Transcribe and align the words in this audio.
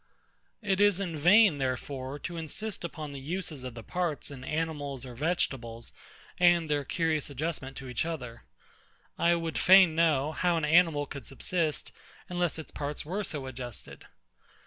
It 0.63 0.81
is 0.81 0.99
in 0.99 1.15
vain, 1.15 1.59
therefore, 1.59 2.17
to 2.17 2.35
insist 2.35 2.83
upon 2.83 3.11
the 3.11 3.19
uses 3.19 3.63
of 3.63 3.75
the 3.75 3.83
parts 3.83 4.31
in 4.31 4.43
animals 4.43 5.05
or 5.05 5.13
vegetables, 5.13 5.93
and 6.39 6.71
their 6.71 6.83
curious 6.83 7.29
adjustment 7.29 7.77
to 7.77 7.87
each 7.87 8.03
other. 8.03 8.41
I 9.19 9.35
would 9.35 9.59
fain 9.59 9.93
know, 9.93 10.31
how 10.31 10.57
an 10.57 10.65
animal 10.65 11.05
could 11.05 11.27
subsist, 11.27 11.91
unless 12.29 12.57
its 12.57 12.71
parts 12.71 13.05
were 13.05 13.23
so 13.23 13.45
adjusted? 13.45 14.07